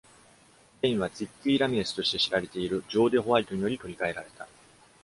[0.81, 4.47] ゲインは、ツィッギー・ラミレスとして知られているジョーディ・ホワイトにより取り替えられた。